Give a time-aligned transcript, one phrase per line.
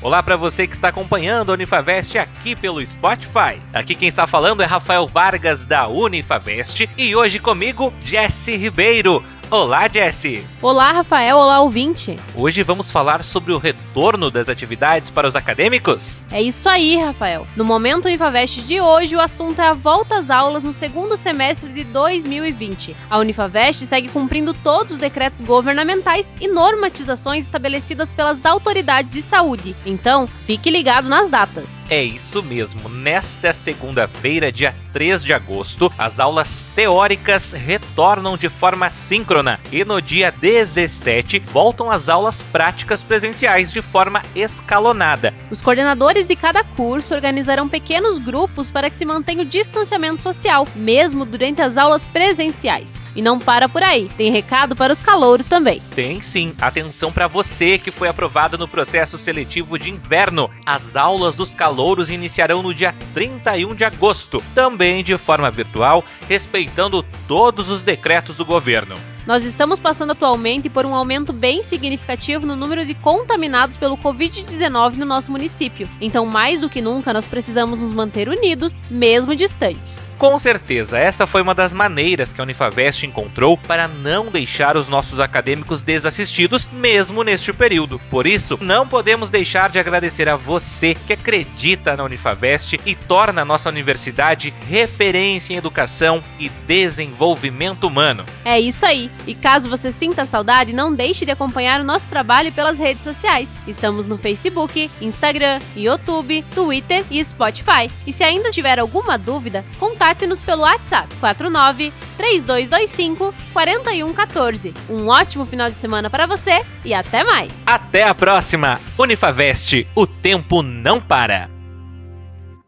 [0.00, 3.60] Olá para você que está acompanhando a Unifavest aqui pelo Spotify.
[3.72, 9.24] Aqui quem está falando é Rafael Vargas da Unifavest e hoje comigo Jesse Ribeiro.
[9.50, 10.44] Olá, Jesse!
[10.60, 11.38] Olá, Rafael!
[11.38, 12.18] Olá, ouvinte!
[12.34, 16.22] Hoje vamos falar sobre o retorno das atividades para os acadêmicos?
[16.30, 17.46] É isso aí, Rafael!
[17.56, 21.72] No Momento Unifavest de hoje, o assunto é a volta às aulas no segundo semestre
[21.72, 22.94] de 2020.
[23.08, 29.74] A Unifavest segue cumprindo todos os decretos governamentais e normatizações estabelecidas pelas autoridades de saúde.
[29.86, 31.86] Então, fique ligado nas datas.
[31.88, 32.86] É isso mesmo!
[32.90, 40.00] Nesta segunda-feira, dia 3 de agosto, as aulas teóricas retornam de forma síncrona e no
[40.00, 45.34] dia 17 voltam as aulas práticas presenciais de forma escalonada.
[45.50, 50.66] Os coordenadores de cada curso organizarão pequenos grupos para que se mantenha o distanciamento social,
[50.74, 53.06] mesmo durante as aulas presenciais.
[53.14, 55.82] E não para por aí, tem recado para os calouros também.
[55.94, 60.50] Tem sim, atenção para você que foi aprovado no processo seletivo de inverno.
[60.64, 67.02] As aulas dos calouros iniciarão no dia 31 de agosto, também de forma virtual, respeitando
[67.26, 68.94] todos os decretos do governo.
[69.26, 74.94] Nós estamos passando atualmente por um aumento bem significativo no número de contaminados pelo Covid-19
[74.94, 75.88] no nosso município.
[76.00, 80.12] Então, mais do que nunca, nós precisamos nos manter unidos, mesmo distantes.
[80.18, 84.88] Com certeza, essa foi uma das maneiras que a Unifavest encontrou para não deixar os
[84.88, 88.00] nossos acadêmicos desassistidos, mesmo neste período.
[88.10, 93.42] Por isso, não podemos deixar de agradecer a você que acredita na Unifavest e torna
[93.42, 98.24] a nossa universidade referência em educação e desenvolvimento humano.
[98.44, 99.10] É isso aí.
[99.26, 103.60] E caso você sinta saudade, não deixe de acompanhar o nosso trabalho pelas redes sociais.
[103.66, 107.90] Estamos no Facebook, Instagram, YouTube, Twitter e Spotify.
[108.06, 114.74] E se ainda tiver alguma dúvida, contate-nos pelo WhatsApp 49 3225 4114.
[114.88, 117.50] Um ótimo final de semana para você e até mais.
[117.66, 118.80] Até a próxima.
[118.98, 121.57] Unifavest, o tempo não para.